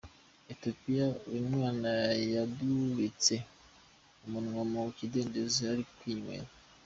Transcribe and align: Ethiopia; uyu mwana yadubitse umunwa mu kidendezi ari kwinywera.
Ethiopia; 0.53 1.05
uyu 1.29 1.43
mwana 1.53 1.91
yadubitse 2.33 3.35
umunwa 4.25 4.61
mu 4.71 4.79
kidendezi 4.97 5.59
ari 5.71 5.83
kwinywera. 5.95 6.49